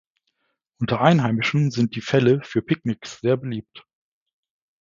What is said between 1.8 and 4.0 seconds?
die Fälle für Picknicks sehr beliebt.